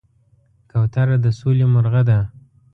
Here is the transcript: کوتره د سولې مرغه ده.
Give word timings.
کوتره 0.69 1.15
د 1.23 1.27
سولې 1.39 1.65
مرغه 1.73 2.01
ده. 2.09 2.19